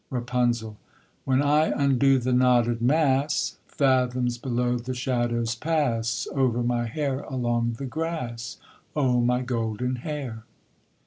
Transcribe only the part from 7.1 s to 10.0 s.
along the grass. O my golden